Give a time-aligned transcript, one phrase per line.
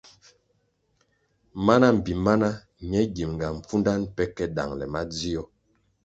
[1.65, 2.49] Mana mbpi mana
[2.89, 5.41] ñe gimʼnga pfundanʼ pe ke dangʼle madzio.